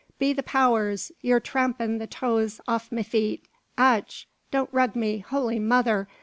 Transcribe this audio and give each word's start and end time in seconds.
Be 0.17 0.33
the 0.33 0.41
powers, 0.41 1.11
ye're 1.21 1.39
trampin' 1.39 1.99
the 1.99 2.07
toes 2.07 2.59
aff 2.67 2.91
me 2.91 3.03
feet! 3.03 3.43
Ach! 3.77 4.27
don't 4.49 4.73
rug 4.73 4.95
me! 4.95 5.19
Holy 5.19 5.59
Mother! 5.59 6.07